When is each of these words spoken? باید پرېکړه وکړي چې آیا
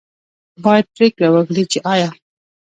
باید 0.63 0.85
پرېکړه 0.95 1.27
وکړي 1.31 1.63
چې 1.71 1.79
آیا 1.93 2.09